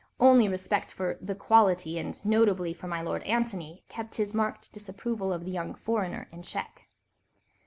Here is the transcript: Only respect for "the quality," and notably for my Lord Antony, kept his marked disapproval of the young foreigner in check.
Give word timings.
Only 0.19 0.49
respect 0.49 0.91
for 0.91 1.19
"the 1.21 1.35
quality," 1.35 1.99
and 1.99 2.19
notably 2.25 2.73
for 2.73 2.87
my 2.87 3.03
Lord 3.03 3.21
Antony, 3.21 3.83
kept 3.87 4.15
his 4.15 4.33
marked 4.33 4.73
disapproval 4.73 5.31
of 5.31 5.45
the 5.45 5.51
young 5.51 5.75
foreigner 5.75 6.27
in 6.31 6.41
check. 6.41 6.87